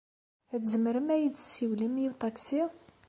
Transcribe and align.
Tzemrem 0.61 1.07
ad 1.15 1.19
yi-tessiwlem 1.21 1.93
i 2.03 2.05
uṭaksi? 2.11 2.63